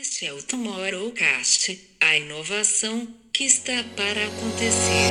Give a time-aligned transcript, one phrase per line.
[0.00, 5.10] Este é o Tomorrowcast, a inovação que está para acontecer.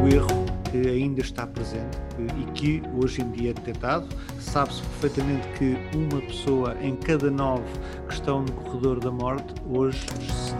[0.00, 1.98] o erro que ainda está presente
[2.40, 4.08] e que hoje em dia é detectado.
[4.38, 7.64] Sabe-se perfeitamente que uma pessoa em cada nove
[8.06, 10.06] que estão no corredor da morte hoje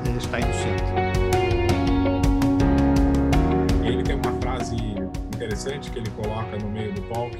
[0.04, 1.07] eh, está inocente.
[5.58, 7.36] Interessante que ele coloca no meio do talk,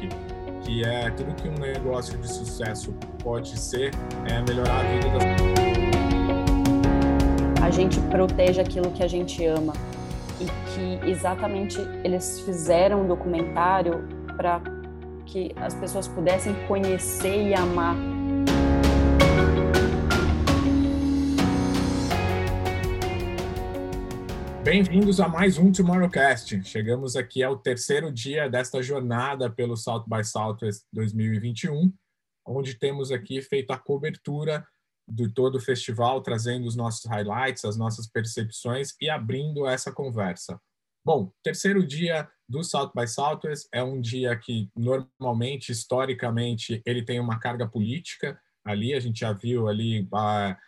[0.62, 3.92] que é tudo que um negócio de sucesso pode ser
[4.28, 5.68] é melhorar a vida das
[7.62, 9.72] a gente protege aquilo que a gente ama.
[10.40, 14.62] E que exatamente eles fizeram um documentário para
[15.26, 17.96] que as pessoas pudessem conhecer e amar
[24.70, 26.62] Bem-vindos a mais um Tomorrowcast.
[26.62, 31.90] Chegamos aqui ao terceiro dia desta jornada pelo South by Southwest 2021,
[32.46, 34.62] onde temos aqui feito a cobertura
[35.10, 40.60] de todo o festival, trazendo os nossos highlights, as nossas percepções e abrindo essa conversa.
[41.02, 47.18] Bom, terceiro dia do South by Southwest é um dia que normalmente, historicamente, ele tem
[47.18, 50.58] uma carga política ali, a gente já viu ali ah,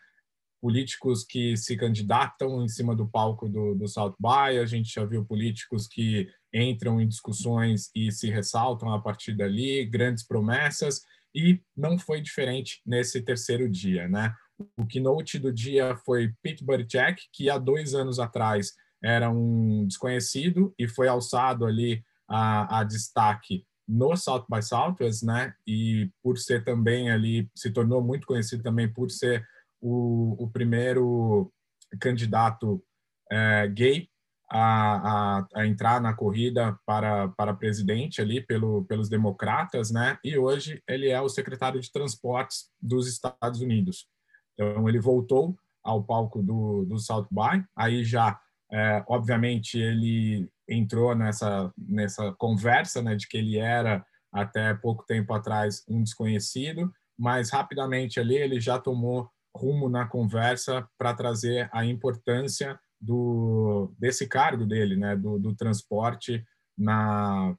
[0.60, 5.04] políticos que se candidatam em cima do palco do, do South By, a gente já
[5.04, 11.02] viu políticos que entram em discussões e se ressaltam a partir dali, grandes promessas,
[11.34, 14.34] e não foi diferente nesse terceiro dia, né?
[14.76, 20.74] O keynote do dia foi Pete Buttigieg, que há dois anos atrás era um desconhecido
[20.78, 25.54] e foi alçado ali a, a destaque no South by Southwest, né?
[25.66, 29.44] E por ser também ali, se tornou muito conhecido também por ser
[29.80, 31.52] o, o primeiro
[31.98, 32.82] candidato
[33.30, 34.08] é, gay
[34.50, 40.18] a, a, a, entrar na corrida para, para presidente ali pelo, pelos democratas, né?
[40.24, 44.08] E hoje ele é o secretário de transportes dos Estados Unidos.
[44.54, 48.38] Então ele voltou ao palco do, do South by, aí já,
[48.72, 55.32] é, obviamente, ele entrou nessa, nessa conversa, né, de que ele era até pouco tempo
[55.32, 61.84] atrás um desconhecido, mas rapidamente ali ele já tomou rumo na conversa para trazer a
[61.84, 66.44] importância do desse cargo dele, né, do, do transporte
[66.76, 67.56] na,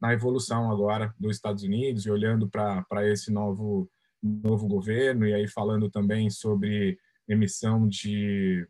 [0.00, 3.90] na evolução agora dos Estados Unidos e olhando para esse novo
[4.22, 6.96] novo governo e aí falando também sobre
[7.28, 8.66] emissão de,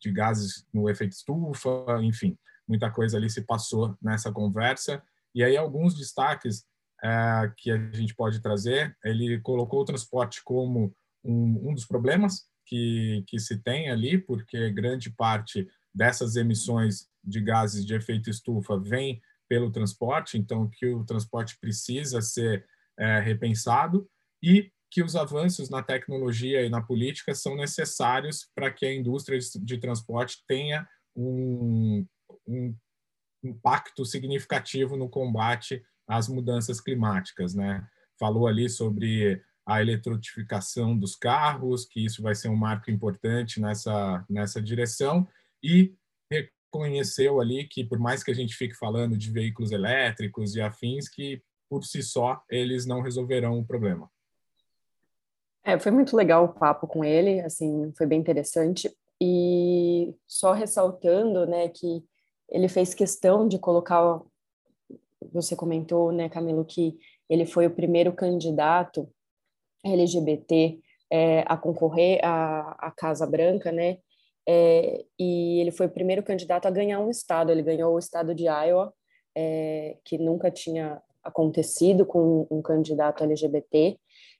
[0.00, 1.70] de gases no efeito estufa,
[2.02, 2.36] enfim,
[2.68, 5.02] muita coisa ali se passou nessa conversa.
[5.34, 6.64] E aí alguns destaques
[7.02, 10.94] é, que a gente pode trazer, ele colocou o transporte como
[11.24, 17.40] um, um dos problemas que, que se tem ali, porque grande parte dessas emissões de
[17.40, 22.64] gases de efeito estufa vem pelo transporte, então que o transporte precisa ser
[22.98, 24.08] é, repensado
[24.42, 29.38] e que os avanços na tecnologia e na política são necessários para que a indústria
[29.38, 32.06] de transporte tenha um,
[32.46, 32.74] um
[33.42, 37.86] impacto significativo no combate às mudanças climáticas, né?
[38.18, 44.24] Falou ali sobre a eletrificação dos carros, que isso vai ser um marco importante nessa,
[44.28, 45.28] nessa direção,
[45.62, 45.94] e
[46.28, 51.08] reconheceu ali que, por mais que a gente fique falando de veículos elétricos e afins,
[51.08, 54.10] que por si só eles não resolverão o problema.
[55.62, 58.92] É, foi muito legal o papo com ele, assim, foi bem interessante.
[59.20, 62.04] E só ressaltando, né, que
[62.48, 64.20] ele fez questão de colocar,
[65.32, 66.98] você comentou, né, Camilo, que
[67.28, 69.08] ele foi o primeiro candidato
[69.84, 70.78] LGBT
[71.10, 73.98] é, a concorrer à, à Casa Branca, né?
[74.48, 77.50] É, e ele foi o primeiro candidato a ganhar um estado.
[77.50, 78.92] Ele ganhou o estado de Iowa,
[79.36, 83.98] é, que nunca tinha acontecido com um candidato LGBT.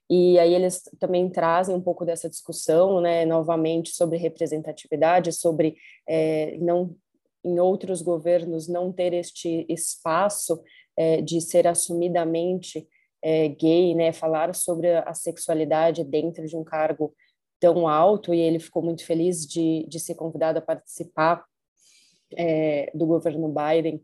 [0.09, 5.77] E aí eles também trazem um pouco dessa discussão, né, novamente sobre representatividade, sobre
[6.07, 6.95] é, não
[7.43, 10.61] em outros governos não ter este espaço
[10.95, 12.87] é, de ser assumidamente
[13.21, 17.13] é, gay, né, falar sobre a sexualidade dentro de um cargo
[17.59, 21.45] tão alto, e ele ficou muito feliz de, de ser convidado a participar
[22.35, 24.01] é, do governo Biden,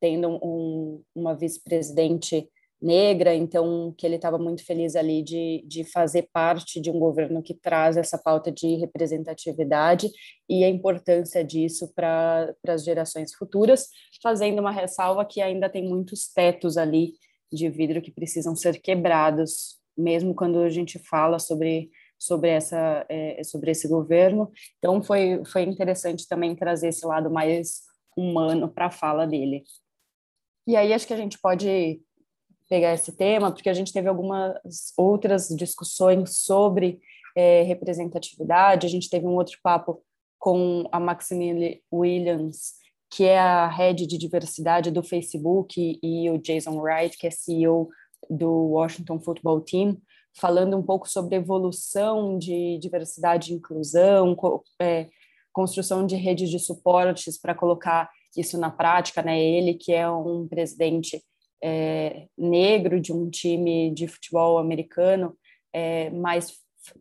[0.00, 2.48] tendo um, uma vice-presidente
[2.80, 7.42] negra, então que ele estava muito feliz ali de, de fazer parte de um governo
[7.42, 10.08] que traz essa pauta de representatividade
[10.48, 13.88] e a importância disso para as gerações futuras,
[14.22, 17.12] fazendo uma ressalva que ainda tem muitos tetos ali
[17.52, 23.42] de vidro que precisam ser quebrados, mesmo quando a gente fala sobre sobre essa é,
[23.42, 24.50] sobre esse governo.
[24.78, 27.82] Então foi foi interessante também trazer esse lado mais
[28.16, 29.64] humano para a fala dele.
[30.66, 32.00] E aí acho que a gente pode
[32.68, 34.54] pegar esse tema, porque a gente teve algumas
[34.96, 37.00] outras discussões sobre
[37.36, 38.86] é, representatividade.
[38.86, 40.02] A gente teve um outro papo
[40.38, 42.74] com a Maximilian Williams,
[43.10, 47.88] que é a head de diversidade do Facebook, e o Jason Wright, que é CEO
[48.28, 50.00] do Washington Football Team,
[50.32, 54.36] falando um pouco sobre evolução de diversidade e inclusão,
[54.80, 55.08] é,
[55.52, 59.42] construção de redes de suportes para colocar isso na prática, né?
[59.42, 61.20] Ele que é um presidente
[61.62, 65.36] é, negro de um time de futebol americano,
[65.72, 66.52] é, mas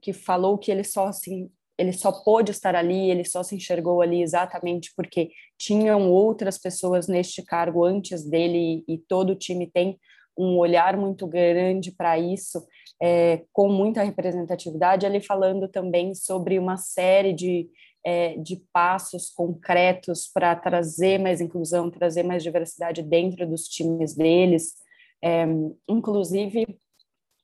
[0.01, 1.49] que falou que ele só assim,
[1.79, 7.07] ele só pôde estar ali, ele só se enxergou ali exatamente porque tinham outras pessoas
[7.07, 9.97] neste cargo antes dele e, todo o time tem
[10.37, 12.61] um olhar muito grande para isso,
[13.01, 17.69] é, com muita representatividade, ele falando também sobre uma série de,
[18.05, 24.73] é, de passos concretos para trazer mais inclusão, trazer mais diversidade dentro dos times deles,
[25.23, 25.45] é,
[25.87, 26.67] inclusive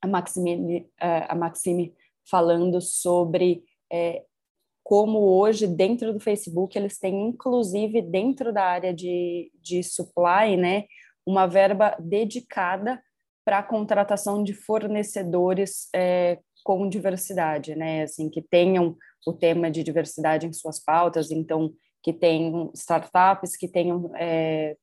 [0.01, 1.93] a Maxime, a Maxime
[2.29, 3.63] falando sobre
[3.95, 4.23] é,
[4.83, 10.83] como hoje dentro do Facebook eles têm inclusive dentro da área de, de supply, né,
[11.25, 13.01] uma verba dedicada
[13.45, 18.01] para a contratação de fornecedores é, com diversidade, né?
[18.01, 21.71] Assim, que tenham o tema de diversidade em suas pautas, então
[22.01, 24.75] que tenham startups, que tenham é,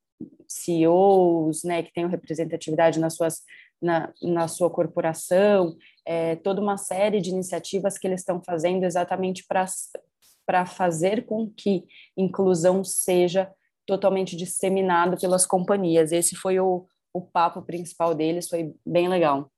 [0.49, 3.43] CEOs, né, que tenham representatividade nas suas,
[3.81, 5.77] na, na sua corporação,
[6.07, 11.85] é, toda uma série de iniciativas que eles estão fazendo exatamente para fazer com que
[12.17, 13.51] inclusão seja
[13.87, 16.13] totalmente disseminado pelas companhias.
[16.13, 19.51] Esse foi o, o papo principal deles, foi bem legal.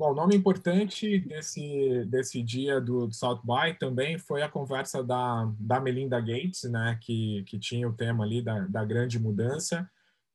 [0.00, 5.52] Bom, nome importante desse, desse dia do, do South By também foi a conversa da,
[5.58, 9.86] da Melinda Gates, né, que, que tinha o tema ali da, da grande mudança,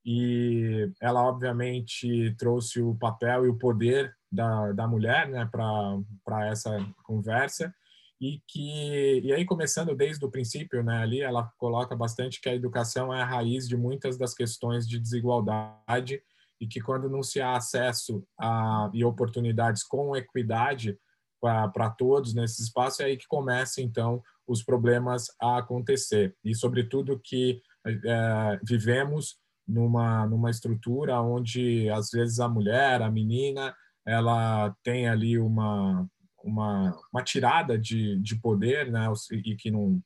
[0.05, 6.77] e ela obviamente trouxe o papel e o poder da, da mulher né, para essa
[7.03, 7.73] conversa,
[8.21, 12.55] e que e aí começando desde o princípio, né, ali ela coloca bastante que a
[12.55, 16.21] educação é a raiz de muitas das questões de desigualdade
[16.61, 20.97] e que quando não se há acesso a, e oportunidades com equidade
[21.73, 26.35] para todos nesse espaço é aí que começa então os problemas a acontecer.
[26.43, 29.37] E sobretudo que é, vivemos
[29.67, 33.75] numa numa estrutura onde às vezes a mulher, a menina,
[34.05, 36.07] ela tem ali uma
[36.45, 39.99] uma, uma tirada de, de poder, né, e que não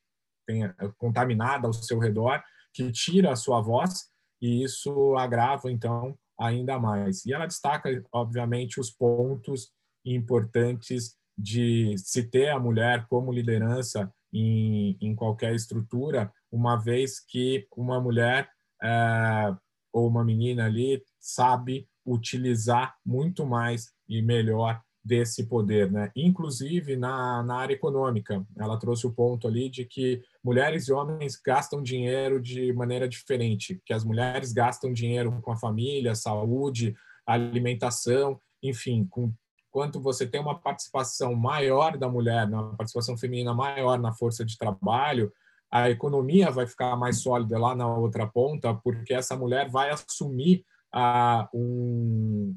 [0.48, 2.42] tenha contaminada ao seu redor,
[2.74, 4.06] que tira a sua voz,
[4.42, 7.26] e isso agrava, então, ainda mais.
[7.26, 9.72] E ela destaca, obviamente, os pontos
[10.06, 17.68] importantes de se ter a mulher como liderança em, em qualquer estrutura, uma vez que
[17.76, 18.50] uma mulher
[18.82, 19.56] é,
[19.94, 26.12] ou uma menina ali sabe utilizar muito mais e melhor desse poder, né?
[26.16, 31.40] Inclusive na, na área econômica, ela trouxe o ponto ali de que mulheres e homens
[31.44, 38.40] gastam dinheiro de maneira diferente, que as mulheres gastam dinheiro com a família, saúde, alimentação,
[38.62, 39.32] enfim, com
[39.72, 44.58] quanto você tem uma participação maior da mulher, uma participação feminina maior na força de
[44.58, 45.32] trabalho,
[45.72, 50.66] a economia vai ficar mais sólida lá na outra ponta, porque essa mulher vai assumir
[50.92, 52.56] ah, um,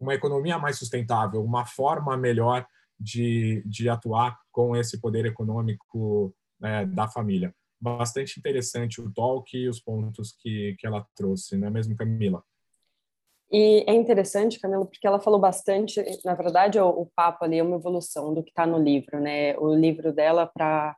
[0.00, 2.66] uma economia mais sustentável, uma forma melhor
[2.98, 7.54] de, de atuar com esse poder econômico é, da família.
[7.80, 12.42] Bastante interessante o talk e os pontos que, que ela trouxe, não é mesmo, Camila?
[13.52, 17.62] E é interessante, Camila, porque ela falou bastante, na verdade, o, o papo ali é
[17.62, 19.56] uma evolução do que está no livro, né?
[19.58, 20.96] O livro dela, para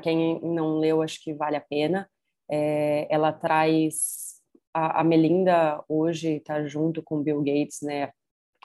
[0.00, 2.08] quem não leu, acho que vale a pena.
[2.50, 4.34] É, ela traz
[4.74, 8.10] a, a Melinda hoje está junto com Bill Gates, né?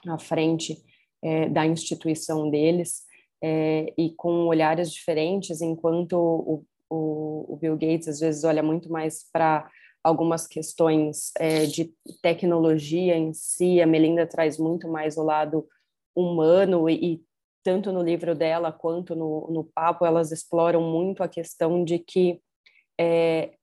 [0.08, 0.78] à frente
[1.22, 3.04] é, da instituição deles
[3.42, 8.92] é, e com olhares diferentes, enquanto o, o, o, Bill Gates às vezes olha muito
[8.92, 9.70] mais para
[10.04, 15.68] algumas questões é, de tecnologia em si, a Melinda traz muito mais o lado
[16.16, 17.22] humano e
[17.64, 22.42] tanto no livro dela quanto no, no papo elas exploram muito a questão de que
[23.00, 23.54] é,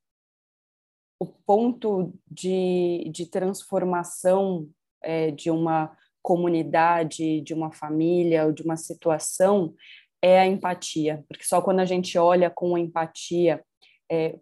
[1.19, 4.69] o ponto de, de transformação
[5.03, 9.75] é, de uma comunidade, de uma família ou de uma situação
[10.23, 13.63] é a empatia, porque só quando a gente olha com empatia
[14.11, 14.39] é,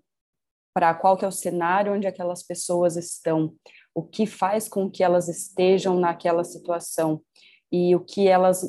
[0.74, 3.54] para qual que é o cenário onde aquelas pessoas estão,
[3.94, 7.22] o que faz com que elas estejam naquela situação
[7.70, 8.62] e o que elas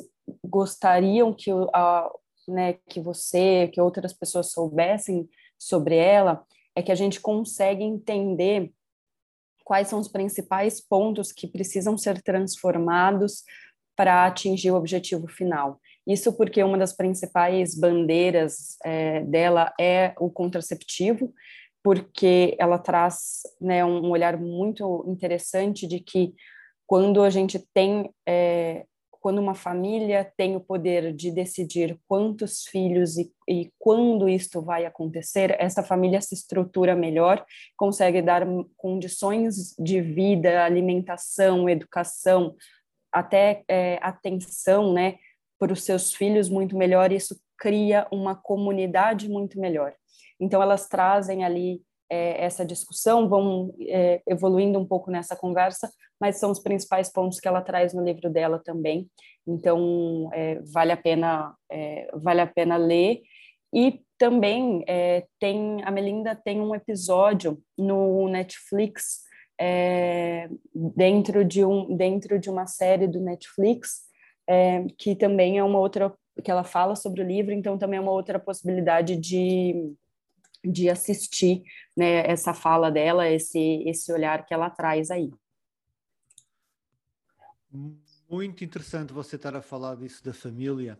[0.44, 2.10] gostariam que, a,
[2.48, 5.28] né, que você, que outras pessoas soubessem
[5.58, 8.72] sobre ela, é que a gente consegue entender
[9.64, 13.42] quais são os principais pontos que precisam ser transformados
[13.96, 15.80] para atingir o objetivo final.
[16.06, 21.34] Isso porque uma das principais bandeiras é, dela é o contraceptivo,
[21.82, 26.34] porque ela traz né, um olhar muito interessante de que
[26.86, 28.86] quando a gente tem é,
[29.26, 34.86] quando uma família tem o poder de decidir quantos filhos e, e, quando isto vai
[34.86, 37.44] acontecer, essa família se estrutura melhor,
[37.76, 42.54] consegue dar condições de vida, alimentação, educação,
[43.10, 45.16] até é, atenção, né,
[45.58, 47.10] para os seus filhos muito melhor.
[47.10, 49.92] Isso cria uma comunidade muito melhor.
[50.38, 56.38] Então elas trazem ali é, essa discussão, vão é, evoluindo um pouco nessa conversa, mas
[56.38, 59.08] são os principais pontos que ela traz no livro dela também.
[59.46, 63.22] Então é, vale a pena é, vale a pena ler
[63.72, 69.22] e também é, tem a Melinda tem um episódio no Netflix
[69.60, 74.06] é, dentro de um dentro de uma série do Netflix
[74.96, 78.12] que também é uma outra que ela fala sobre o livro, então também é uma
[78.12, 79.92] outra possibilidade de
[80.66, 81.62] de assistir
[81.96, 85.30] né, essa fala dela, esse, esse olhar que ela traz aí.
[88.28, 90.98] Muito interessante você estar a falar disso da família,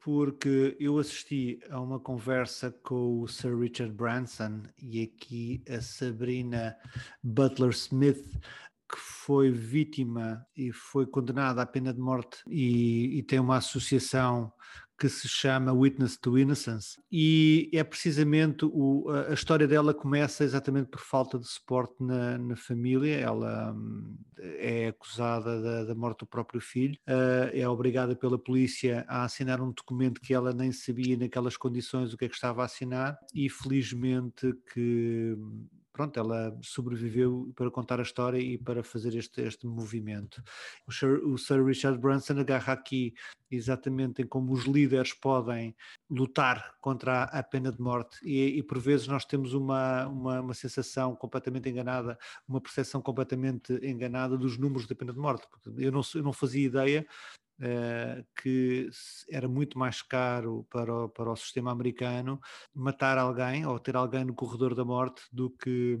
[0.00, 6.76] porque eu assisti a uma conversa com o Sir Richard Branson e aqui a Sabrina
[7.22, 8.38] Butler Smith,
[8.92, 14.52] que foi vítima e foi condenada à pena de morte e, e tem uma associação
[14.98, 20.88] que se chama Witness to Innocence e é precisamente o, a história dela começa exatamente
[20.88, 23.18] por falta de suporte na, na família.
[23.18, 29.04] Ela hum, é acusada da, da, morte do próprio filho, uh, é obrigada pela polícia
[29.08, 32.62] a assinar um documento que ela nem sabia naquelas condições o que é que estava
[32.62, 35.36] a assinar e felizmente que
[35.92, 40.42] pronto, ela sobreviveu para contar a história e para fazer este, este movimento.
[40.86, 43.14] O Sir, o Sir Richard Branson agarra aqui
[43.50, 45.76] exatamente em como os líderes podem
[46.10, 50.54] lutar contra a, pena de morte e, e, por vezes nós temos uma, uma, uma,
[50.54, 52.18] sensação completamente enganada,
[52.48, 55.46] uma percepção completamente enganada dos números da pena de morte.
[55.76, 57.06] Eu não, eu não fazia ideia
[58.42, 58.88] que
[59.30, 62.40] era muito mais caro para o, para o sistema americano
[62.74, 66.00] matar alguém ou ter alguém no corredor da morte do que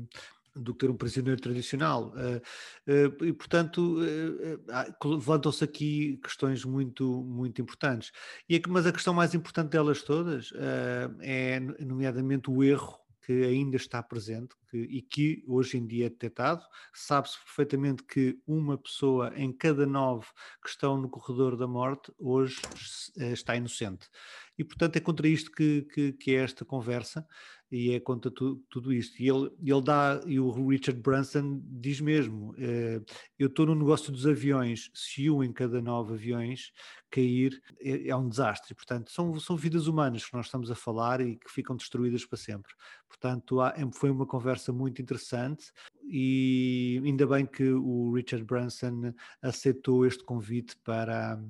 [0.54, 2.12] do que ter um prisioneiro tradicional.
[2.14, 3.96] Uh, uh, e, portanto,
[5.02, 8.12] levantam-se aqui questões muito, muito importantes.
[8.48, 10.52] E, mas a questão mais importante delas todas
[11.20, 16.10] é, nomeadamente, o erro que ainda está presente que, e que hoje em dia é
[16.10, 16.64] detectado.
[16.92, 20.26] Sabe-se perfeitamente que uma pessoa em cada nove
[20.62, 22.60] que estão no corredor da morte hoje
[23.18, 24.08] eh, está inocente.
[24.58, 27.26] E, portanto, é contra isto que, que, que é esta conversa
[27.72, 29.20] e é contra tu, tudo isto.
[29.20, 33.00] E ele, ele dá, e o Richard Branson diz mesmo: eh,
[33.38, 36.70] eu estou no negócio dos aviões, se um em cada nove aviões
[37.10, 38.74] cair, é, é, um desastre.
[38.74, 42.36] Portanto, são, são vidas humanas que nós estamos a falar e que ficam destruídas para
[42.36, 42.72] sempre.
[43.08, 45.72] Portanto, há, é, foi uma conversa muito interessante
[46.04, 51.42] e ainda bem que o Richard Branson aceitou este convite para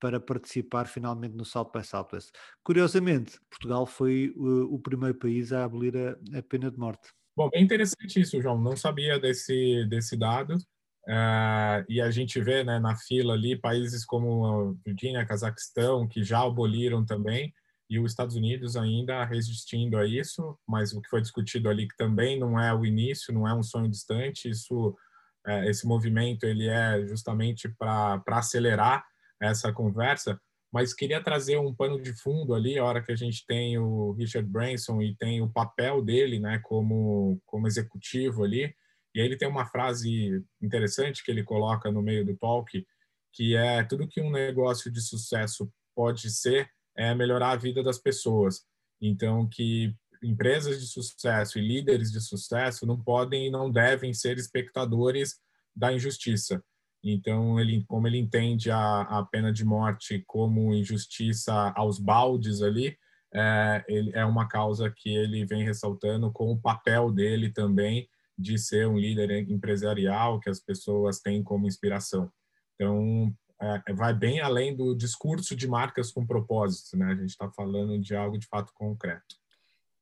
[0.00, 2.30] para participar finalmente no South by Southwest.
[2.62, 7.08] Curiosamente, Portugal foi o, o primeiro país a abolir a, a, pena de morte.
[7.36, 8.60] Bom, é interessante isso, João.
[8.60, 10.56] Não sabia desse, desse dado.
[11.08, 16.42] Uh, e a gente vê né, na fila ali países como Virgínia, Cazaquistão, que já
[16.42, 17.52] aboliram também,
[17.88, 21.96] e os Estados Unidos ainda resistindo a isso, mas o que foi discutido ali que
[21.96, 24.90] também não é o início, não é um sonho distante, isso,
[25.46, 29.02] uh, esse movimento ele é justamente para acelerar
[29.40, 30.40] essa conversa,
[30.72, 34.12] mas queria trazer um pano de fundo ali, a hora que a gente tem o
[34.12, 38.74] Richard Branson e tem o papel dele, né, como, como executivo ali,
[39.14, 42.86] e aí ele tem uma frase interessante que ele coloca no meio do talk,
[43.32, 47.98] que é tudo que um negócio de sucesso pode ser é melhorar a vida das
[47.98, 48.64] pessoas.
[49.00, 54.36] Então, que empresas de sucesso e líderes de sucesso não podem e não devem ser
[54.36, 55.36] espectadores
[55.74, 56.62] da injustiça.
[57.02, 62.96] Então, ele, como ele entende a, a pena de morte como injustiça aos baldes ali,
[63.34, 68.56] é, ele, é uma causa que ele vem ressaltando com o papel dele também de
[68.58, 72.30] ser um líder empresarial que as pessoas têm como inspiração.
[72.74, 77.06] Então, é, vai bem além do discurso de marcas com propósito, né?
[77.06, 79.36] A gente está falando de algo de fato concreto.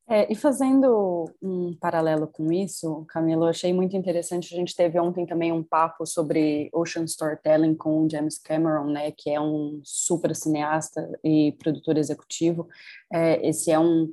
[0.08, 4.54] É, e fazendo um paralelo com isso, Camilo, achei muito interessante.
[4.54, 9.10] A gente teve ontem também um papo sobre Ocean Storytelling com o James Cameron, né,
[9.10, 12.68] que é um super cineasta e produtor executivo.
[13.12, 14.12] É, esse é um,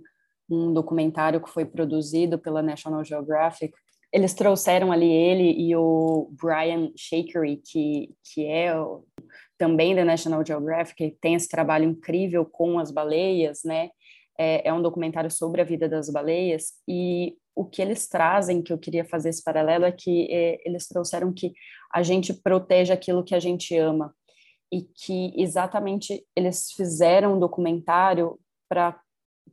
[0.50, 3.74] um documentário que foi produzido pela National Geographic
[4.14, 9.04] eles trouxeram ali ele e o Brian Shakery, que, que é o,
[9.58, 13.90] também da National Geographic, tem esse trabalho incrível com as baleias, né?
[14.38, 18.74] É, é, um documentário sobre a vida das baleias e o que eles trazem, que
[18.74, 21.54] eu queria fazer esse paralelo, é que é, eles trouxeram que
[21.94, 24.14] a gente protege aquilo que a gente ama
[24.72, 29.00] e que exatamente eles fizeram um documentário para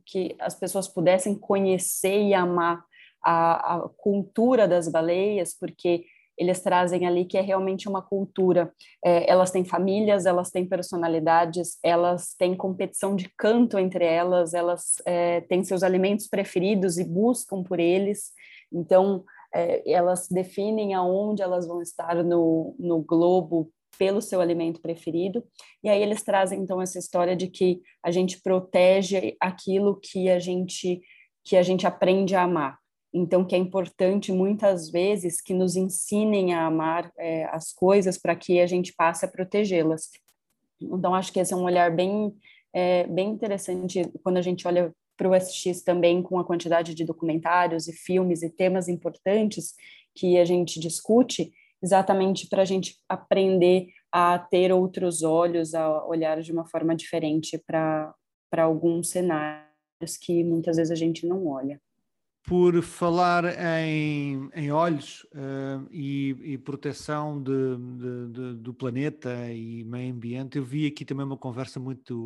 [0.03, 2.83] que as pessoas pudessem conhecer e amar
[3.23, 6.05] a, a cultura das baleias, porque
[6.41, 8.73] eles trazem ali que é realmente uma cultura.
[9.05, 14.95] É, elas têm famílias, elas têm personalidades, elas têm competição de canto entre elas, elas
[15.05, 18.31] é, têm seus alimentos preferidos e buscam por eles.
[18.73, 25.43] Então, é, elas definem aonde elas vão estar no, no globo pelo seu alimento preferido.
[25.83, 30.39] E aí eles trazem então essa história de que a gente protege aquilo que a
[30.39, 31.01] gente
[31.43, 32.80] que a gente aprende a amar.
[33.13, 38.35] Então, que é importante muitas vezes que nos ensinem a amar é, as coisas para
[38.35, 40.09] que a gente passe a protegê-las.
[40.79, 42.33] Então, acho que esse é um olhar bem,
[42.73, 47.03] é, bem interessante quando a gente olha para o SX também com a quantidade de
[47.03, 49.75] documentários e filmes e temas importantes
[50.15, 51.51] que a gente discute,
[51.83, 57.61] exatamente para a gente aprender a ter outros olhos, a olhar de uma forma diferente
[57.67, 58.15] para
[58.57, 61.79] alguns cenários que muitas vezes a gente não olha
[62.43, 63.45] por falar
[63.79, 70.57] em, em olhos uh, e, e, proteção de, de, de, do planeta e meio ambiente,
[70.57, 72.25] eu vi aqui também uma conversa muito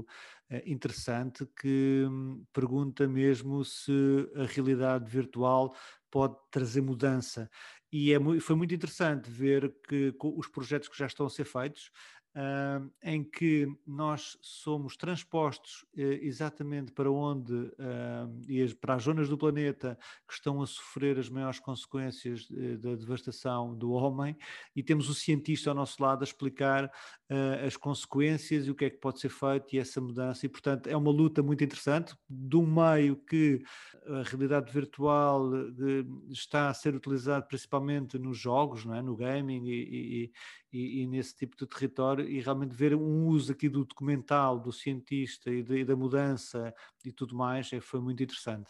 [0.49, 3.91] uh, interessante que um, pergunta mesmo se
[4.35, 5.75] a realidade virtual
[6.09, 7.49] pode trazer mudança.
[7.91, 11.91] E é, foi muito interessante ver que os projetos que já estão a ser feitos,
[12.35, 19.03] uh, em que nós somos transpostos uh, exatamente para onde uh, e as, para as
[19.03, 24.35] zonas do planeta que estão a sofrer as maiores consequências eh, da devastação do homem
[24.75, 26.91] e temos o cientista ao nosso lado a explicar
[27.31, 30.45] uh, as consequências e o que é que pode ser feito e essa mudança.
[30.45, 33.63] E, portanto, é uma luta muito interessante de um meio que
[34.07, 39.01] a realidade virtual de, está a ser utilizado principalmente nos jogos, não é?
[39.01, 40.31] no gaming e, e,
[40.71, 44.71] e, e, nesse tipo de território, e realmente ver um uso aqui do documental, do
[44.71, 48.69] cientista e, de, da mudança e tudo mais, é, foi muito interessante.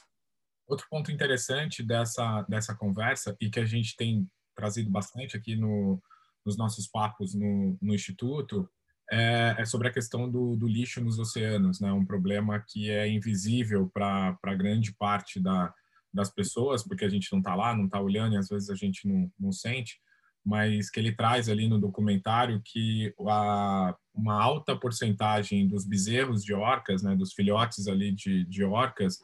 [0.68, 6.02] Outro ponto interessante dessa, dessa conversa, e que a gente tem trazido bastante aqui no,
[6.45, 8.69] nos nossos papos no, no Instituto
[9.12, 11.91] é, é, sobre a questão do, do, lixo nos oceanos, né?
[11.91, 15.73] Um problema que é invisível para grande parte da,
[16.13, 18.75] das pessoas, porque a gente não está lá, não está olhando e às vezes a
[18.75, 19.99] gente não, não sente,
[20.43, 26.53] mas que ele traz ali no documentário que a, uma alta porcentagem dos bezerros de
[26.53, 29.19] orcas, né, dos filhotes ali de, de orcas,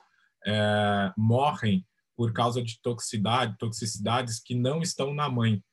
[0.45, 5.63] é, morrem por causa de toxicidade, toxicidades que não estão na mãe.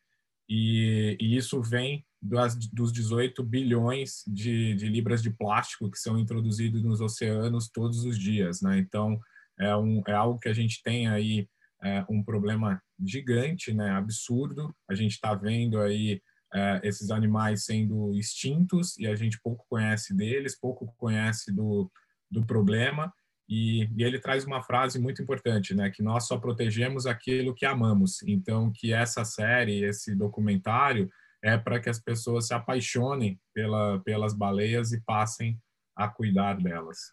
[0.49, 6.19] E, e isso vem das, dos 18 bilhões de, de, libras de plástico que são
[6.19, 8.79] introduzidos nos oceanos todos os dias, né?
[8.79, 9.19] Então,
[9.59, 11.49] é, um, é algo que a gente tem aí
[11.83, 13.91] é, um problema gigante, né?
[13.91, 14.75] Absurdo.
[14.89, 16.21] A gente está vendo aí
[16.53, 21.91] é, esses animais sendo extintos e a gente pouco conhece deles, pouco conhece do,
[22.31, 23.13] do problema.
[23.49, 25.91] E, e, ele traz uma frase muito importante, né?
[25.91, 28.23] Que nós só protegemos aquilo que amamos.
[28.25, 31.09] Então, que essa série, esse documentário,
[31.43, 35.59] é para que as pessoas se apaixonem pela, pelas baleias e passem
[35.97, 37.13] a cuidar delas.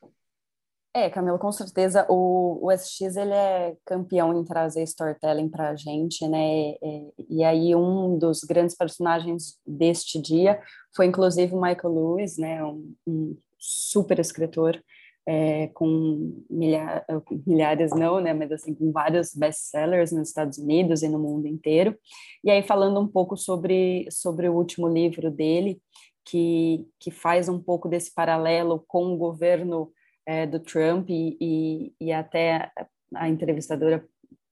[0.93, 5.75] É, Camilo, com certeza o, o SX ele é campeão em trazer storytelling para a
[5.75, 6.69] gente, né?
[6.81, 10.61] E, e, aí um dos grandes personagens deste dia
[10.95, 12.63] foi inclusive o Michael Lewis, né?
[12.63, 14.81] Um, um super escritor
[15.27, 17.03] é, com milha
[17.45, 21.97] milhares não, né, mas assim com vários best-sellers nos Estados Unidos e no mundo inteiro.
[22.43, 25.81] E aí falando um pouco sobre sobre o último livro dele,
[26.23, 29.91] que que faz um pouco desse paralelo com o governo
[30.27, 32.71] é, do Trump e, e, e até
[33.15, 34.05] a entrevistadora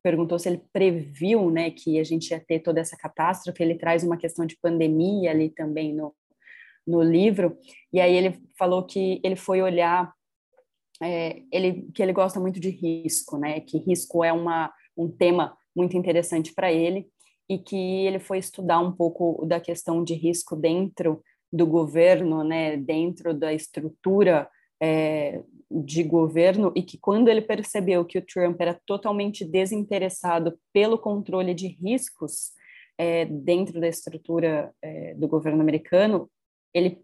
[0.03, 3.63] perguntou se ele previu, né, que a gente ia ter toda essa catástrofe.
[3.63, 6.13] Ele traz uma questão de pandemia ali também no
[6.85, 7.57] no livro.
[7.91, 10.13] E aí ele falou que ele foi olhar
[11.01, 13.59] é, ele, que ele gosta muito de risco, né?
[13.59, 17.07] Que risco é uma, um tema muito interessante para ele
[17.49, 22.77] e que ele foi estudar um pouco da questão de risco dentro do governo, né?
[22.77, 24.49] Dentro da estrutura
[24.81, 30.97] é, de governo e que quando ele percebeu que o Trump era totalmente desinteressado pelo
[30.97, 32.51] controle de riscos
[32.97, 36.29] é, dentro da estrutura é, do governo americano,
[36.73, 37.01] ele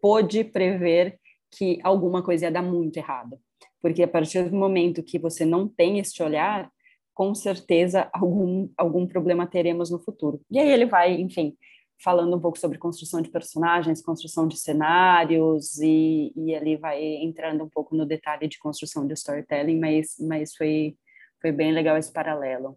[0.00, 1.18] pôde prever
[1.56, 3.38] que alguma coisa ia dar muito errado.
[3.80, 6.70] Porque a partir do momento que você não tem este olhar,
[7.14, 10.40] com certeza algum, algum problema teremos no futuro.
[10.50, 11.56] E aí ele vai, enfim,
[12.02, 17.64] falando um pouco sobre construção de personagens, construção de cenários, e, e ali vai entrando
[17.64, 20.96] um pouco no detalhe de construção de storytelling, mas, mas foi,
[21.40, 22.76] foi bem legal esse paralelo.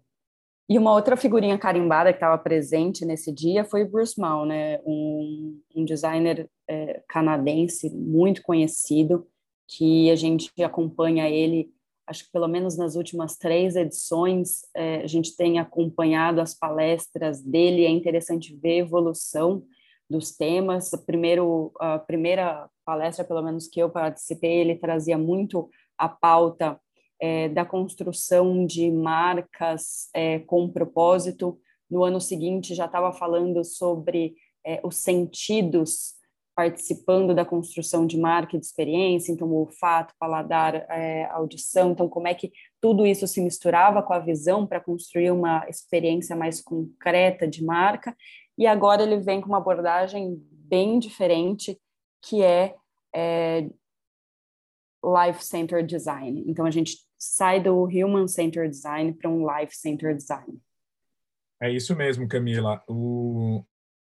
[0.69, 4.79] E uma outra figurinha carimbada que estava presente nesse dia foi Bruce Mal, né?
[4.85, 9.25] um, um designer é, canadense muito conhecido,
[9.65, 11.71] que a gente acompanha ele,
[12.05, 17.41] acho que pelo menos nas últimas três edições, é, a gente tem acompanhado as palestras
[17.41, 19.63] dele, é interessante ver a evolução
[20.09, 20.91] dos temas.
[21.05, 26.79] Primeiro, a primeira palestra, pelo menos que eu participei, ele trazia muito a pauta
[27.19, 31.59] é, da construção de marcas é, com propósito.
[31.89, 36.17] No ano seguinte, já estava falando sobre é, os sentidos
[36.57, 42.09] participando da construção de marca e de experiência, então o olfato, paladar, é, audição, então
[42.09, 42.51] como é que
[42.81, 48.17] tudo isso se misturava com a visão para construir uma experiência mais concreta de marca,
[48.57, 51.79] e agora ele vem com uma abordagem bem diferente,
[52.23, 52.73] que é,
[53.15, 53.69] é
[55.05, 56.43] Life-Centered Design.
[56.47, 60.59] Então a gente sai do Human Centered Design para um Life Centered Design.
[61.61, 62.83] É isso mesmo, Camila.
[62.87, 63.63] O,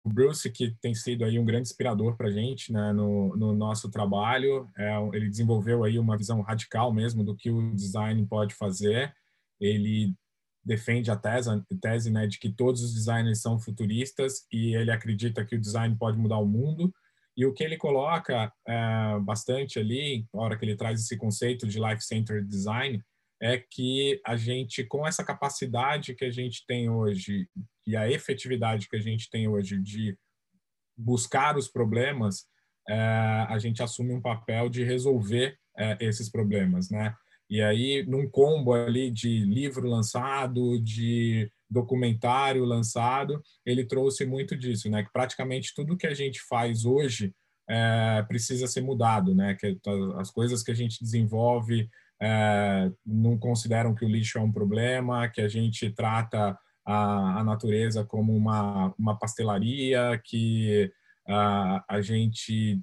[0.06, 3.90] Bruce, que tem sido aí um grande inspirador para a gente né, no, no, nosso
[3.90, 9.14] trabalho, é, ele desenvolveu aí uma visão radical mesmo do que o design pode fazer.
[9.58, 10.14] Ele
[10.62, 14.90] defende a tese, a tese né, de que todos os designers são futuristas e ele
[14.90, 16.92] acredita que o design pode mudar o mundo.
[17.36, 21.66] E o que ele coloca é, bastante ali, na hora que ele traz esse conceito
[21.66, 23.02] de life-centered design,
[23.42, 27.48] é que a gente, com essa capacidade que a gente tem hoje
[27.86, 30.16] e a efetividade que a gente tem hoje de
[30.96, 32.46] buscar os problemas,
[32.88, 32.94] é,
[33.48, 37.14] a gente assume um papel de resolver é, esses problemas, né?
[37.50, 44.90] E aí, num combo ali de livro lançado, de documentário lançado, ele trouxe muito disso,
[44.90, 45.02] né?
[45.02, 47.34] Que praticamente tudo que a gente faz hoje
[47.68, 49.54] é, precisa ser mudado, né?
[49.54, 49.78] Que
[50.18, 51.88] as coisas que a gente desenvolve
[52.20, 57.44] é, não consideram que o lixo é um problema, que a gente trata a, a
[57.44, 60.90] natureza como uma, uma pastelaria, que
[61.26, 62.80] a, a gente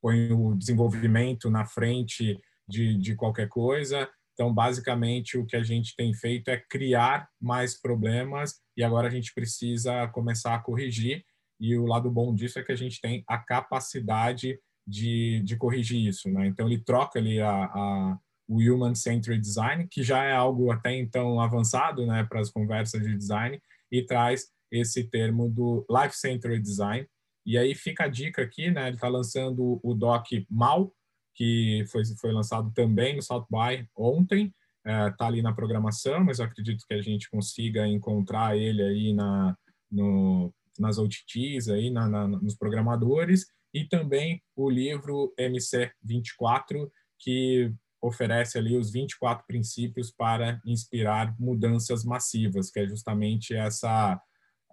[0.00, 4.08] põe o desenvolvimento na frente de, de qualquer coisa.
[4.36, 9.10] Então, basicamente, o que a gente tem feito é criar mais problemas e agora a
[9.10, 11.24] gente precisa começar a corrigir.
[11.58, 16.06] E o lado bom disso é que a gente tem a capacidade de, de corrigir
[16.06, 16.30] isso.
[16.30, 16.48] Né?
[16.48, 18.18] Então, ele troca ali a, a
[18.48, 23.02] o Human Centered Design, que já é algo até então avançado né, para as conversas
[23.02, 27.06] de design, e traz esse termo do Life Centered Design.
[27.44, 28.88] E aí fica a dica aqui, né?
[28.88, 30.92] Ele está lançando o doc MAL,
[31.36, 36.24] que foi, foi lançado também no South by ontem, está é, tá ali na programação,
[36.24, 39.56] mas eu acredito que a gente consiga encontrar ele aí na,
[39.90, 48.56] no, nas OTTs, aí na, na, nos programadores, e também o livro MC24, que oferece
[48.56, 54.20] ali os 24 princípios para inspirar mudanças massivas, que é justamente essa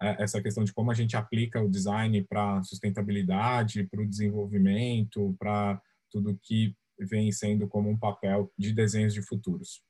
[0.00, 5.34] é, essa questão de como a gente aplica o design para sustentabilidade, para o desenvolvimento,
[5.38, 5.80] para
[6.14, 9.82] tudo que vem sendo como um papel de desenhos de futuros.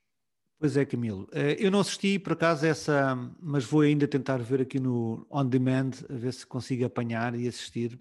[0.58, 1.28] Pois é, Camilo.
[1.32, 5.44] Eh, eu não assisti por acaso essa, mas vou ainda tentar ver aqui no On
[5.44, 8.00] Demand, a ver se consigo apanhar e assistir,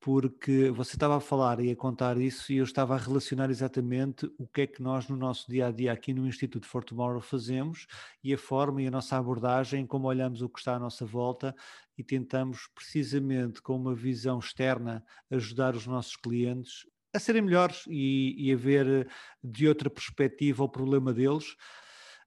[0.00, 4.24] porque você estava a falar e a contar isso e eu estava a relacionar exatamente
[4.38, 7.20] o que é que nós no nosso dia a dia aqui no Instituto For Tomorrow
[7.20, 7.86] fazemos
[8.24, 11.54] e a forma e a nossa abordagem, como olhamos o que está à nossa volta
[11.98, 18.34] e tentamos precisamente com uma visão externa ajudar os nossos clientes a serem melhores e,
[18.38, 19.06] e a ver eh,
[19.42, 21.56] de outra perspectiva o problema deles,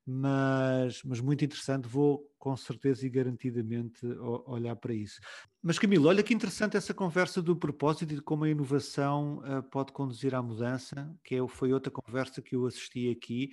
[0.05, 4.05] mas, mas muito interessante, vou com certeza e garantidamente
[4.45, 5.19] olhar para isso.
[5.61, 9.61] Mas Camilo, olha que interessante essa conversa do propósito e de como a inovação uh,
[9.69, 13.51] pode conduzir à mudança, que é, foi outra conversa que eu assisti aqui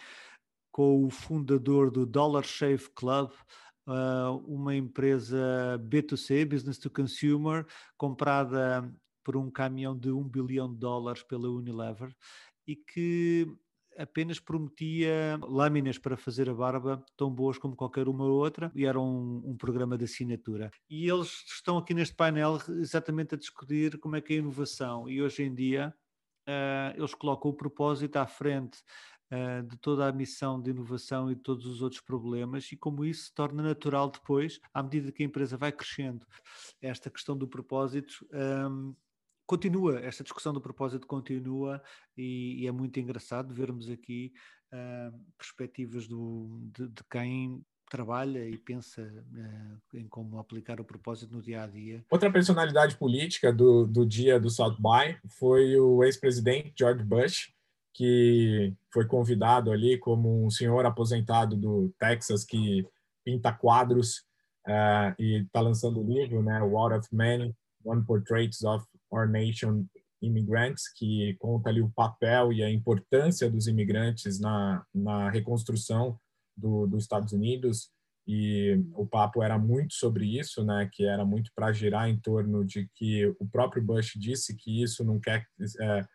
[0.72, 3.30] com o fundador do Dollar Shave Club,
[3.86, 8.90] uh, uma empresa B2C, Business to Consumer, comprada
[9.28, 12.16] por um caminhão de um bilhão de dólares pela Unilever
[12.66, 13.46] e que
[13.98, 18.98] apenas prometia lâminas para fazer a barba tão boas como qualquer uma outra e era
[18.98, 20.70] um, um, programa de assinatura.
[20.88, 25.10] E eles estão aqui neste painel exatamente a discutir como é que é a inovação
[25.10, 25.94] e hoje em dia
[26.48, 28.78] uh, eles colocam o propósito à frente
[29.30, 33.04] uh, de toda a missão de inovação e de todos os outros problemas e como
[33.04, 36.26] isso se torna natural depois, à medida que a empresa vai crescendo,
[36.80, 38.94] esta questão do propósito um,
[39.48, 41.82] continua, esta discussão do propósito continua
[42.16, 44.30] e, e, é muito engraçado vermos aqui
[44.74, 51.32] uh, perspectivas do, de, de, quem trabalha e pensa uh, em como aplicar o propósito
[51.32, 52.04] no dia a dia.
[52.10, 57.50] Outra personalidade política do, do dia do South by foi o ex-presidente George Bush,
[57.94, 62.86] que foi convidado ali como um senhor aposentado do Texas que
[63.24, 64.18] pinta quadros
[64.66, 69.86] uh, e está lançando o livro, né, War of Men, One Portraits of Our Nation
[70.20, 76.18] Immigrants, que conta ali o papel e a importância dos imigrantes na, na reconstrução
[76.56, 77.90] do, dos Estados Unidos.
[78.26, 82.62] E o papo era muito sobre isso, né, que era muito para girar em torno
[82.64, 85.46] de que o próprio Bush disse que isso não quer
[85.80, 86.06] é,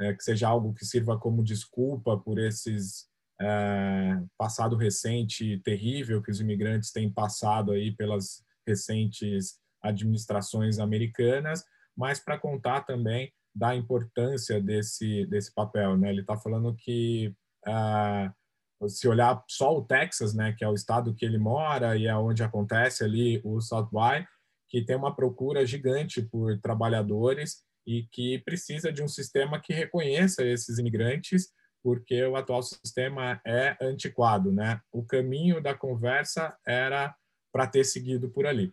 [0.00, 3.06] é, que seja algo que sirva como desculpa por esses
[3.40, 11.64] é, passado recente terrível que os imigrantes têm passado aí pelas recentes administrações americanas,
[12.00, 16.08] mas para contar também da importância desse desse papel, né?
[16.08, 17.34] Ele está falando que
[17.68, 22.06] uh, se olhar só o Texas, né, que é o estado que ele mora e
[22.06, 24.26] é onde acontece ali o South by,
[24.70, 30.42] que tem uma procura gigante por trabalhadores e que precisa de um sistema que reconheça
[30.42, 34.80] esses imigrantes porque o atual sistema é antiquado, né?
[34.90, 37.14] O caminho da conversa era
[37.52, 38.72] para ter seguido por ali.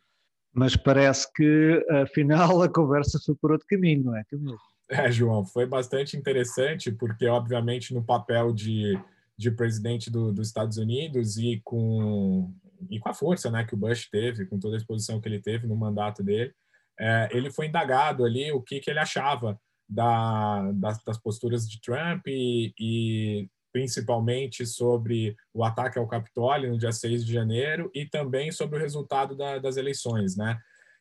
[0.57, 4.57] Mas parece que, afinal, a conversa foi por outro caminho, não é, Camilo?
[4.89, 8.99] É, João, foi bastante interessante, porque, obviamente, no papel de,
[9.37, 12.51] de presidente do, dos Estados Unidos e com,
[12.89, 15.39] e com a força né, que o Bush teve, com toda a exposição que ele
[15.39, 16.51] teve no mandato dele,
[16.99, 21.79] é, ele foi indagado ali o que, que ele achava da, das, das posturas de
[21.79, 28.05] Trump e, e, principalmente sobre o ataque ao Capitólio no dia 6 de janeiro e
[28.05, 30.59] também sobre o resultado da, das eleições, né?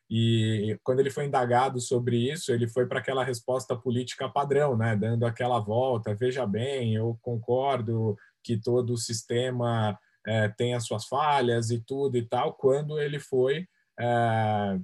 [0.09, 4.95] E quando ele foi indagado sobre isso, ele foi para aquela resposta política padrão, né?
[4.95, 11.05] Dando aquela volta, veja bem, eu concordo que todo o sistema é, tem as suas
[11.05, 13.67] falhas e tudo e tal, quando ele foi
[13.99, 14.79] é,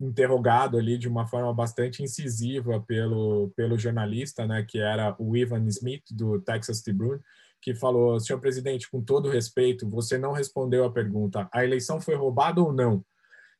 [0.00, 5.66] interrogado ali de uma forma bastante incisiva pelo, pelo jornalista, né, que era o Ivan
[5.66, 7.20] Smith, do Texas Tribune,
[7.60, 12.14] que falou, senhor presidente, com todo respeito, você não respondeu a pergunta, a eleição foi
[12.14, 13.04] roubada ou não?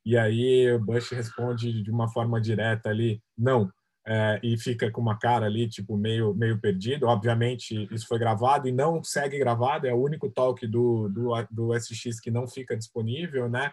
[0.04, 3.70] E aí o Bush responde de uma forma direta ali, não,
[4.04, 7.06] é, e fica com uma cara ali, tipo, meio, meio perdido.
[7.06, 11.78] Obviamente, isso foi gravado e não segue gravado, é o único talk do, do, do
[11.78, 13.72] SX que não fica disponível, né?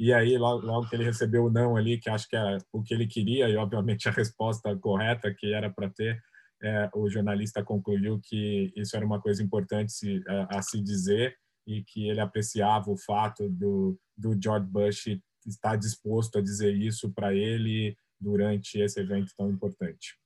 [0.00, 2.82] E aí, logo, logo, que ele recebeu o não ali, que acho que era o
[2.82, 6.18] que ele queria, e obviamente a resposta correta que era para ter,
[6.62, 11.36] é, o jornalista concluiu que isso era uma coisa importante se, a, a, se dizer
[11.66, 17.12] e que ele apreciava o fato do, do George Bush estar disposto a dizer isso
[17.12, 20.16] para ele durante esse evento tão importante.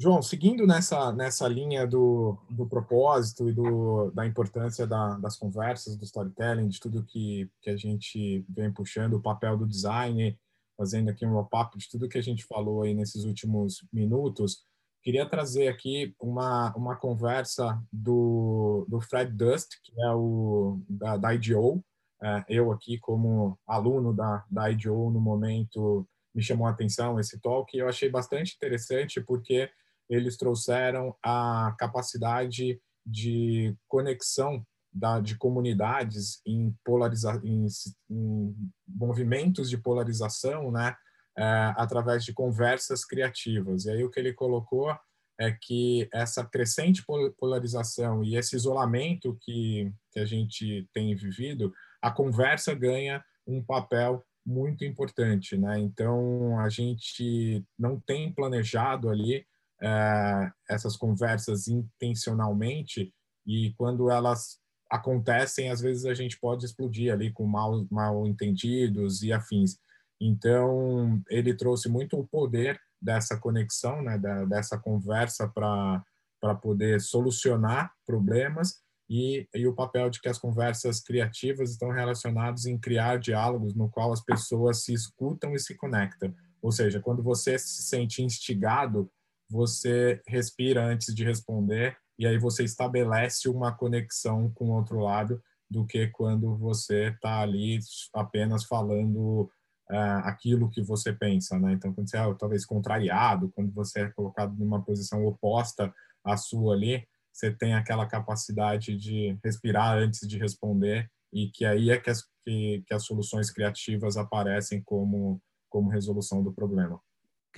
[0.00, 5.96] João, seguindo nessa, nessa linha do, do propósito e do, da importância da, das conversas,
[5.96, 10.38] do storytelling, de tudo que, que a gente vem puxando, o papel do design,
[10.76, 14.64] fazendo aqui um wrap-up de tudo que a gente falou aí nesses últimos minutos,
[15.02, 21.34] queria trazer aqui uma, uma conversa do, do Fred Dust, que é o da, da
[21.34, 21.84] IDO.
[22.22, 27.40] É, eu aqui, como aluno da, da IDO no momento, me chamou a atenção esse
[27.40, 29.68] talk e eu achei bastante interessante porque
[30.08, 37.66] eles trouxeram a capacidade de conexão da, de comunidades em, polariza, em,
[38.10, 38.54] em
[38.86, 40.94] movimentos de polarização, né,
[41.36, 41.42] é,
[41.76, 43.84] através de conversas criativas.
[43.84, 44.96] E aí o que ele colocou
[45.40, 47.04] é que essa crescente
[47.38, 54.24] polarização e esse isolamento que, que a gente tem vivido, a conversa ganha um papel
[54.44, 55.78] muito importante, né?
[55.78, 59.46] Então a gente não tem planejado ali
[59.82, 63.12] é, essas conversas intencionalmente
[63.46, 64.58] e quando elas
[64.90, 69.78] acontecem, às vezes a gente pode explodir ali com mal, mal entendidos e afins.
[70.20, 77.92] Então, ele trouxe muito o poder dessa conexão, né, da, dessa conversa para poder solucionar
[78.04, 83.74] problemas e, e o papel de que as conversas criativas estão relacionadas em criar diálogos
[83.74, 86.34] no qual as pessoas se escutam e se conectam.
[86.60, 89.10] Ou seja, quando você se sente instigado
[89.48, 95.42] você respira antes de responder e aí você estabelece uma conexão com o outro lado
[95.70, 97.78] do que quando você está ali
[98.14, 99.50] apenas falando
[99.90, 101.72] uh, aquilo que você pensa, né?
[101.72, 105.92] Então, quando você é talvez contrariado, quando você é colocado numa posição oposta
[106.24, 111.90] à sua ali, você tem aquela capacidade de respirar antes de responder e que aí
[111.90, 117.00] é que as, que, que as soluções criativas aparecem como, como resolução do problema.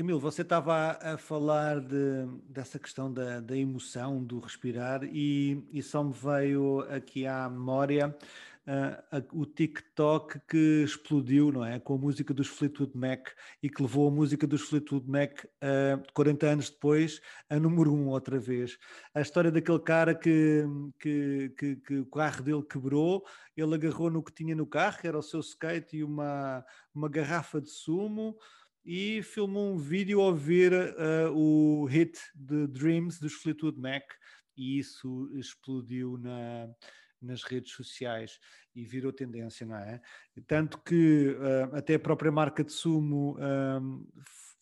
[0.01, 5.63] Camilo, você estava a, a falar de, dessa questão da, da, emoção, do respirar, e,
[5.71, 8.17] e só me veio aqui à memória
[8.67, 11.79] uh, o TikTok que explodiu, não é?
[11.79, 13.29] Com a música dos Fleetwood Mac
[13.63, 17.93] e que levou a música dos Fleetwood Mac uh, ah, 40 anos depois a número
[17.93, 18.79] um outra vez.
[19.15, 20.65] A história daquele cara que,
[20.99, 23.23] que, que, que o carro dele quebrou,
[23.55, 27.09] ele agarrou no que tinha no carro, que era o seu skate e uma, uma
[27.11, 28.35] garrafa de sumo
[28.85, 34.05] e filmou um vídeo a ouvir uh, o hit de Dreams dos Fleetwood Mac
[34.57, 36.69] e isso explodiu na,
[37.21, 38.39] nas redes sociais
[38.75, 40.01] e virou tendência, não é?
[40.47, 44.07] Tanto que uh, até a própria marca de sumo um,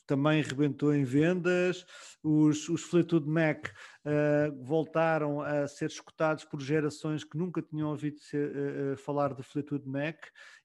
[0.07, 1.85] também rebentou em vendas,
[2.23, 8.19] os, os Fleetwood Mac uh, voltaram a ser escutados por gerações que nunca tinham ouvido
[8.19, 10.17] ser, uh, falar de Fleetwood Mac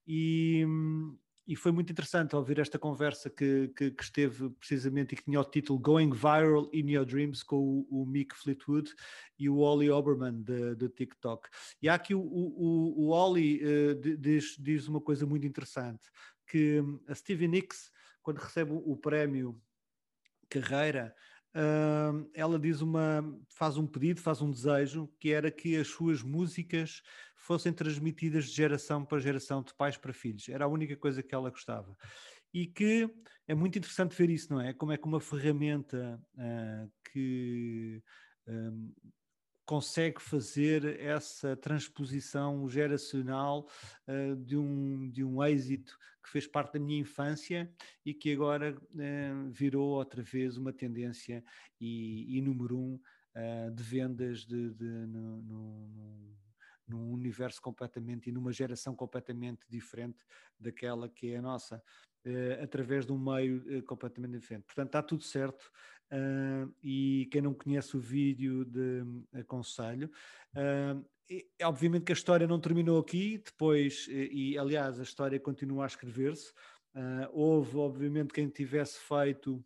[0.07, 5.17] e, um, e foi muito interessante ouvir esta conversa que, que, que, esteve precisamente e
[5.17, 8.93] que tinha o título Going Viral in Your Dreams com o, o Mick Fleetwood
[9.37, 11.49] e o Ollie Oberman do TikTok.
[11.81, 16.09] E há aqui o, o, o Ollie uh, diz, diz uma coisa muito interessante,
[16.47, 19.59] que a Stevie Nicks, quando recebe o prémio
[20.49, 21.13] Carreira,
[21.55, 26.23] Uh, ela diz uma, faz um pedido, faz um desejo, que era que as suas
[26.23, 27.01] músicas
[27.35, 30.49] fossem transmitidas de geração para geração, de pais para filhos.
[30.49, 31.95] Era a única coisa que ela gostava.
[32.53, 33.09] E que
[33.47, 34.73] é muito interessante ver isso, não é?
[34.73, 38.01] Como é que uma ferramenta uh, que
[38.47, 38.93] um,
[39.65, 43.67] consegue fazer essa transposição geracional
[44.07, 47.71] uh, de, um, de um êxito que fez parte da minha infância
[48.05, 51.43] e que agora uh, virou outra vez uma tendência
[51.79, 52.99] e, e número um
[53.35, 56.37] uh, de vendas de, de no, no,
[56.87, 60.19] num universo completamente e numa geração completamente diferente
[60.59, 61.81] daquela que é a nossa.
[62.25, 64.63] Uh, através de um meio uh, completamente diferente.
[64.63, 65.69] Portanto, está tudo certo
[66.09, 70.09] uh, e quem não conhece o vídeo de aconselho.
[71.29, 75.87] E, obviamente que a história não terminou aqui, depois, e, aliás a história continua a
[75.87, 76.53] escrever-se.
[77.31, 79.61] houve, obviamente, quem tivesse feito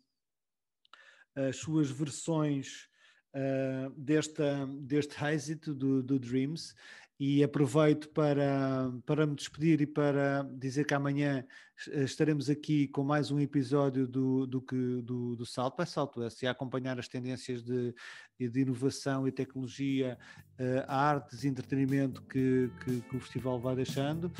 [1.34, 2.88] as suas versões
[3.34, 6.74] uh, desta, deste êxito do, do, Dreams
[7.18, 11.44] e aproveito para, para me despedir e para dizer que amanhã
[11.86, 16.46] estaremos aqui com mais um episódio do, do, que, do, do Salto by Southwest e
[16.46, 17.92] a acompanhar as tendências de,
[18.38, 20.16] de inovação e tecnologia,
[20.60, 24.32] uh, artes e entretenimento que, que, que, o festival vai deixando.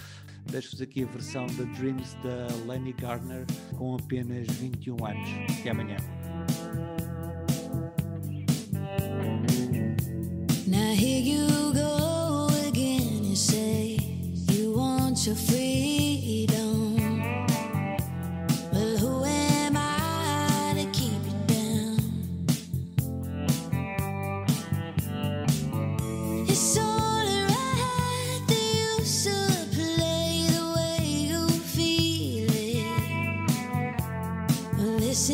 [0.51, 3.45] Deixo-vos aqui a versão da Dreams da Lenny Gardner
[3.77, 5.29] com apenas 21 anos.
[5.61, 5.97] Até amanhã.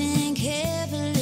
[0.04, 1.13] think heavily